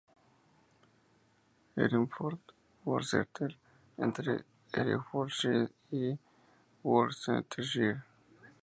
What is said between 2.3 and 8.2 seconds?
y Worcester, entre Herefordshire y Worcestershire.